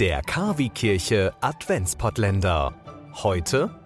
[0.00, 2.74] Der Kavi-Kirche Adventspottländer.
[3.14, 3.80] Heute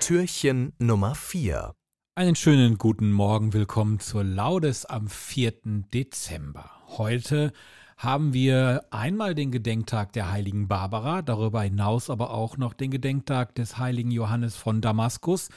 [0.00, 1.72] Türchen Nummer 4.
[2.16, 5.52] Einen schönen guten Morgen, willkommen zur Laudes am 4.
[5.94, 6.68] Dezember.
[6.88, 7.52] Heute
[7.96, 13.54] haben wir einmal den Gedenktag der heiligen Barbara, darüber hinaus aber auch noch den Gedenktag
[13.54, 15.48] des heiligen Johannes von Damaskus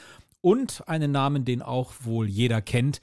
[0.42, 3.02] und einen Namen, den auch wohl jeder kennt,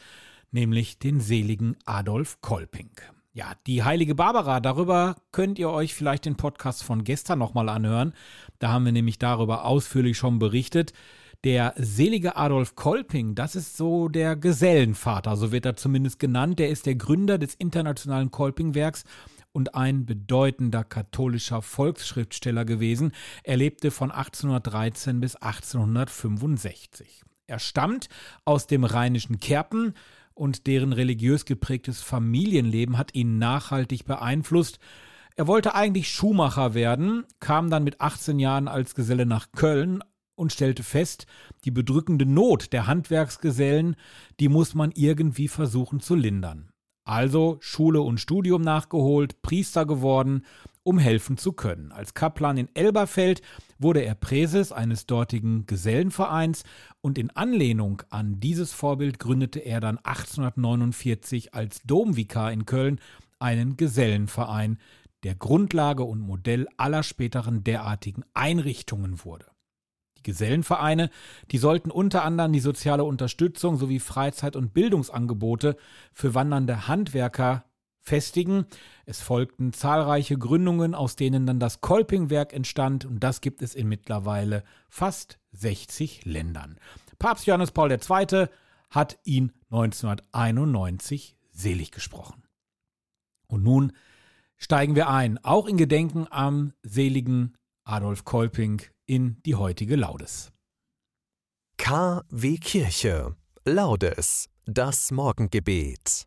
[0.52, 2.92] nämlich den seligen Adolf Kolping.
[3.36, 8.14] Ja, die heilige Barbara, darüber könnt ihr euch vielleicht den Podcast von gestern nochmal anhören.
[8.60, 10.92] Da haben wir nämlich darüber ausführlich schon berichtet.
[11.42, 16.60] Der selige Adolf Kolping, das ist so der Gesellenvater, so wird er zumindest genannt.
[16.60, 19.02] Der ist der Gründer des internationalen Kolpingwerks
[19.50, 23.10] und ein bedeutender katholischer Volksschriftsteller gewesen.
[23.42, 27.24] Er lebte von 1813 bis 1865.
[27.48, 28.08] Er stammt
[28.44, 29.94] aus dem rheinischen Kerpen,
[30.34, 34.78] und deren religiös geprägtes Familienleben hat ihn nachhaltig beeinflusst.
[35.36, 40.02] Er wollte eigentlich Schuhmacher werden, kam dann mit 18 Jahren als Geselle nach Köln
[40.36, 41.26] und stellte fest,
[41.64, 43.96] die bedrückende Not der Handwerksgesellen,
[44.40, 46.70] die muss man irgendwie versuchen zu lindern.
[47.04, 50.44] Also Schule und Studium nachgeholt, Priester geworden,
[50.84, 51.90] um helfen zu können.
[51.90, 53.42] Als Kaplan in Elberfeld
[53.78, 56.62] wurde er Präses eines dortigen Gesellenvereins
[57.00, 63.00] und in Anlehnung an dieses Vorbild gründete er dann 1849 als Domvikar in Köln
[63.38, 64.78] einen Gesellenverein,
[65.24, 69.46] der Grundlage und Modell aller späteren derartigen Einrichtungen wurde.
[70.22, 71.10] Gesellenvereine,
[71.50, 75.76] die sollten unter anderem die soziale Unterstützung sowie Freizeit- und Bildungsangebote
[76.12, 77.64] für wandernde Handwerker
[78.04, 78.66] festigen.
[79.06, 83.88] Es folgten zahlreiche Gründungen, aus denen dann das Kolpingwerk entstand und das gibt es in
[83.88, 86.78] mittlerweile fast 60 Ländern.
[87.18, 88.46] Papst Johannes Paul II.
[88.90, 92.44] hat ihn 1991 selig gesprochen.
[93.46, 93.92] Und nun
[94.56, 100.52] steigen wir ein, auch in Gedenken am seligen Adolf Kolping in die heutige Laudes.
[101.76, 106.26] KW Kirche Laudes, das Morgengebet.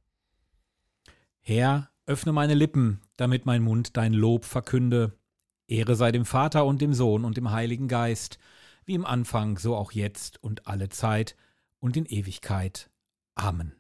[1.49, 5.17] Herr, öffne meine Lippen, damit mein Mund dein Lob verkünde.
[5.65, 8.37] Ehre sei dem Vater und dem Sohn und dem Heiligen Geist,
[8.83, 11.37] wie im Anfang, so auch jetzt und alle Zeit
[11.79, 12.91] und in Ewigkeit.
[13.33, 13.71] Amen.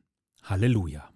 [0.43, 1.11] Halleluja.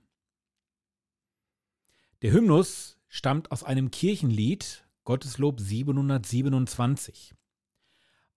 [2.21, 7.33] Der Hymnus stammt aus einem Kirchenlied, Gotteslob 727.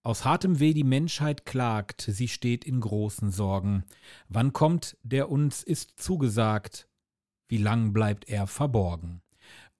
[0.03, 3.83] Aus hartem Weh die Menschheit klagt, sie steht in großen Sorgen.
[4.29, 6.84] Wann kommt, der uns ist zugesagt?
[7.47, 9.21] Wie lang bleibt er verborgen?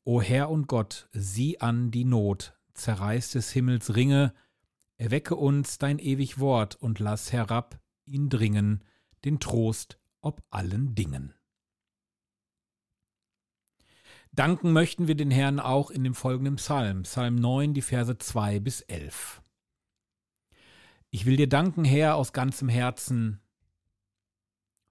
[0.03, 4.33] O Herr und Gott, sieh an die Not, zerreiß des Himmels Ringe,
[4.97, 8.83] erwecke uns dein ewig Wort und lass herab ihn dringen,
[9.23, 11.33] den Trost ob allen Dingen.
[14.31, 18.59] Danken möchten wir den Herrn auch in dem folgenden Psalm, Psalm 9, die Verse 2
[18.59, 19.41] bis 11.
[21.09, 23.39] Ich will dir danken, Herr, aus ganzem Herzen.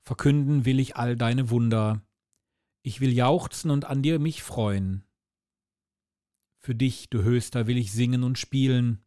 [0.03, 2.01] Verkünden will ich all deine Wunder.
[2.87, 5.07] Ich will jauchzen und an dir mich freuen.
[6.59, 9.03] Für dich, du Höchster, will ich singen und spielen,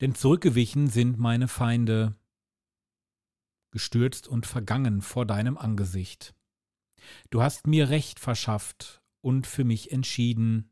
[0.00, 2.16] denn zurückgewichen sind meine Feinde,
[3.72, 6.36] gestürzt und vergangen vor deinem Angesicht.
[7.30, 10.70] Du hast mir Recht verschafft und für mich entschieden,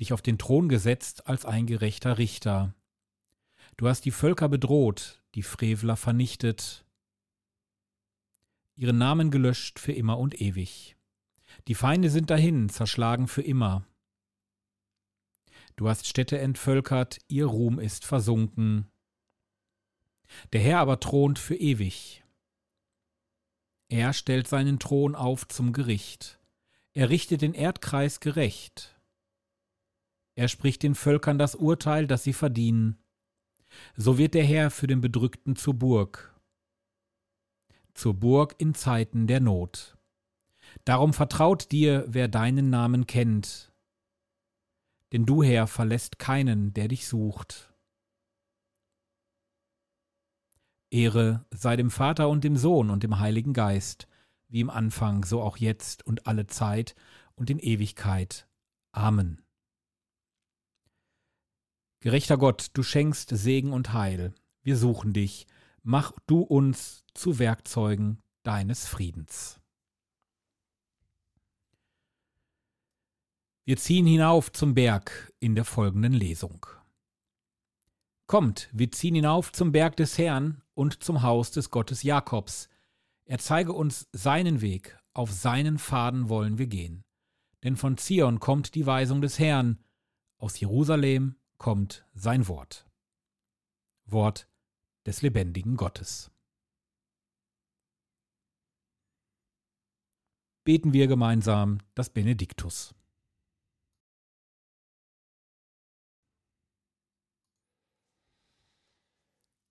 [0.00, 2.74] dich auf den Thron gesetzt als ein gerechter Richter.
[3.76, 6.85] Du hast die Völker bedroht, die Frevler vernichtet,
[8.76, 10.96] ihren Namen gelöscht für immer und ewig.
[11.68, 13.86] Die Feinde sind dahin, zerschlagen für immer.
[15.76, 18.90] Du hast Städte entvölkert, ihr Ruhm ist versunken.
[20.52, 22.24] Der Herr aber thront für ewig.
[23.88, 26.40] Er stellt seinen Thron auf zum Gericht.
[26.92, 28.98] Er richtet den Erdkreis gerecht.
[30.34, 32.98] Er spricht den Völkern das Urteil, das sie verdienen.
[33.96, 36.34] So wird der Herr für den Bedrückten zur Burg,
[37.96, 39.96] zur Burg in Zeiten der Not.
[40.84, 43.72] Darum vertraut dir, wer deinen Namen kennt,
[45.12, 47.72] denn du, Herr, verlässt keinen, der dich sucht.
[50.90, 54.08] Ehre sei dem Vater und dem Sohn und dem Heiligen Geist,
[54.48, 56.94] wie im Anfang, so auch jetzt und alle Zeit
[57.34, 58.48] und in Ewigkeit.
[58.92, 59.42] Amen.
[62.00, 64.34] Gerechter Gott, du schenkst Segen und Heil.
[64.62, 65.46] Wir suchen dich.
[65.88, 69.60] Mach du uns zu Werkzeugen deines Friedens.
[73.64, 76.66] Wir ziehen hinauf zum Berg in der folgenden Lesung.
[78.26, 82.68] Kommt, wir ziehen hinauf zum Berg des Herrn und zum Haus des Gottes Jakobs.
[83.24, 87.04] Er zeige uns seinen Weg, auf seinen Pfaden wollen wir gehen.
[87.62, 89.78] denn von Zion kommt die Weisung des Herrn,
[90.38, 92.88] aus Jerusalem kommt sein Wort.
[94.04, 94.48] Wort
[95.06, 96.30] des lebendigen Gottes.
[100.64, 102.92] Beten wir gemeinsam das Benediktus.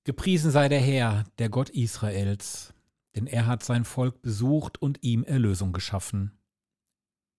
[0.05, 2.73] Gepriesen sei der Herr, der Gott Israels,
[3.15, 6.39] denn er hat sein Volk besucht und ihm Erlösung geschaffen.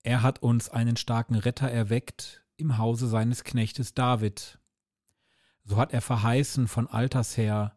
[0.02, 4.58] Er hat uns einen starken Retter erweckt im Hause seines Knechtes David.
[5.64, 7.76] So hat er verheißen von alters her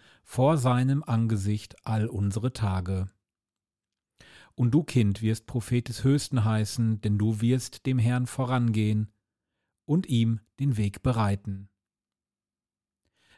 [0.23, 3.09] vor seinem Angesicht all unsere Tage.
[4.55, 9.11] Und du, Kind, wirst Prophet des Höchsten heißen, denn du wirst dem Herrn vorangehen
[9.85, 11.69] und ihm den Weg bereiten.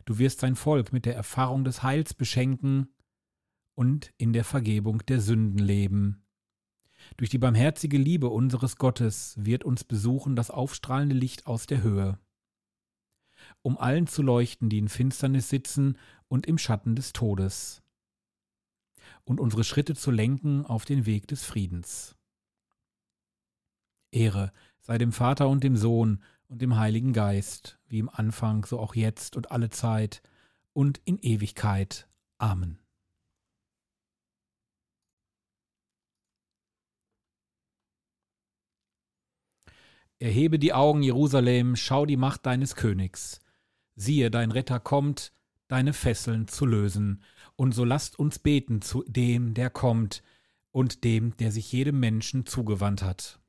[0.06, 2.94] Du wirst sein Volk mit der Erfahrung des Heils beschenken
[3.74, 6.26] und in der Vergebung der Sünden leben.
[7.18, 12.20] Durch die barmherzige Liebe unseres Gottes wird uns besuchen das aufstrahlende Licht aus der Höhe,
[13.62, 15.98] um allen zu leuchten, die in Finsternis sitzen
[16.28, 17.82] und im Schatten des Todes,
[19.26, 22.16] und unsere Schritte zu lenken auf den Weg des Friedens.
[24.12, 24.52] Ehre
[24.82, 28.96] sei dem Vater und dem Sohn und dem Heiligen Geist, wie im Anfang, so auch
[28.96, 30.22] jetzt und alle Zeit
[30.74, 32.08] und in Ewigkeit.
[32.38, 32.80] Amen.
[40.20, 43.42] Erhebe die Augen, Jerusalem, schau die Macht deines Königs.
[43.96, 45.32] Siehe, dein Retter kommt,
[45.68, 47.24] deine Fesseln zu lösen.
[47.56, 50.24] Und so lasst uns beten zu dem, der kommt,
[50.72, 53.40] und dem, der sich jedem Menschen zugewandt hat.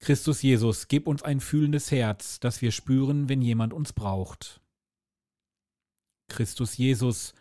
[0.00, 4.62] Christus Jesus, gib uns ein fühlendes Herz, dass wir spüren, wenn jemand uns braucht.
[6.28, 7.34] Christus Jesus,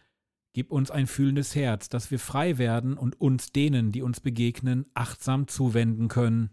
[0.52, 4.86] gib uns ein fühlendes Herz, dass wir frei werden und uns denen, die uns begegnen,
[4.94, 6.50] achtsam zuwenden können.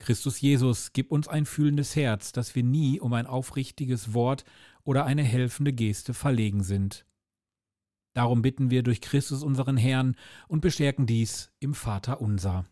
[0.00, 4.44] Christus Jesus, gib uns ein fühlendes Herz, dass wir nie um ein aufrichtiges Wort
[4.82, 7.06] oder eine helfende Geste verlegen sind.
[8.14, 10.16] Darum bitten wir durch Christus unseren Herrn
[10.48, 12.64] und bestärken dies im Vater unser.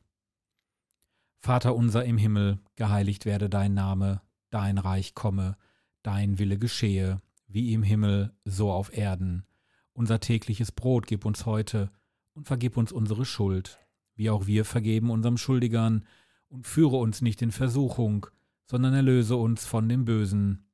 [1.40, 5.56] Vater unser im Himmel, geheiligt werde dein Name, dein Reich komme,
[6.02, 9.44] dein Wille geschehe, wie im Himmel, so auf Erden.
[9.92, 11.92] Unser tägliches Brot gib uns heute
[12.32, 13.78] und vergib uns unsere Schuld,
[14.14, 16.04] wie auch wir vergeben unserem Schuldigern,
[16.48, 18.26] und führe uns nicht in Versuchung,
[18.66, 20.64] sondern erlöse uns von dem Bösen.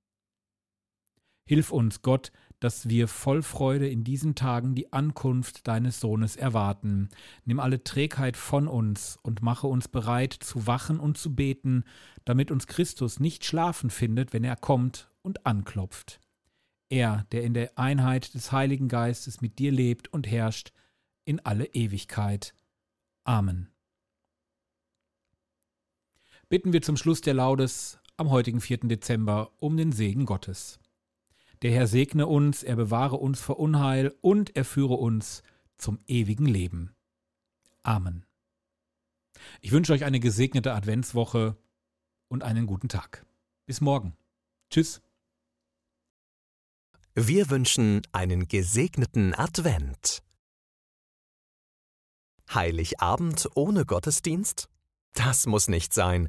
[1.46, 7.10] Hilf uns, Gott, dass wir voll Freude in diesen Tagen die Ankunft deines Sohnes erwarten.
[7.44, 11.84] Nimm alle Trägheit von uns und mache uns bereit zu wachen und zu beten,
[12.24, 16.20] damit uns Christus nicht schlafen findet, wenn er kommt und anklopft.
[16.88, 20.72] Er, der in der Einheit des Heiligen Geistes mit dir lebt und herrscht
[21.26, 22.54] in alle Ewigkeit.
[23.24, 23.73] Amen.
[26.54, 28.76] Bitten wir zum Schluss der Laudes am heutigen 4.
[28.84, 30.78] Dezember um den Segen Gottes.
[31.62, 35.42] Der Herr segne uns, er bewahre uns vor Unheil und er führe uns
[35.78, 36.94] zum ewigen Leben.
[37.82, 38.24] Amen.
[39.62, 41.56] Ich wünsche euch eine gesegnete Adventswoche
[42.28, 43.26] und einen guten Tag.
[43.66, 44.16] Bis morgen.
[44.70, 45.02] Tschüss.
[47.16, 50.22] Wir wünschen einen gesegneten Advent.
[52.48, 54.68] Heiligabend ohne Gottesdienst?
[55.14, 56.28] Das muss nicht sein.